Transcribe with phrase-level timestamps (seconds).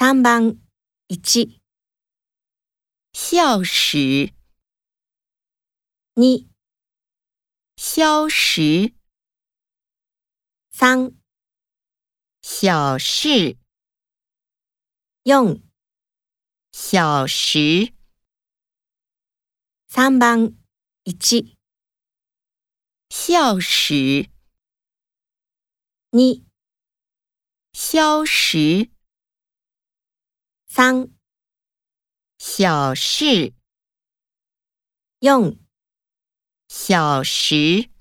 [0.00, 0.60] 三番
[1.08, 1.60] 一、
[3.12, 4.32] 笑时、
[6.14, 6.48] 二、
[7.76, 8.94] 消时、
[10.70, 11.18] 三、
[12.42, 13.58] 小事、
[15.24, 15.62] 四、
[16.70, 17.92] 小时、
[19.88, 20.56] 三番
[21.02, 21.58] 一、
[23.10, 24.30] 笑时、
[26.12, 26.46] 二、
[27.72, 28.92] 消食、
[30.68, 31.08] 三、
[32.38, 33.54] 小事、
[35.20, 35.58] 用、
[36.68, 37.97] 小时。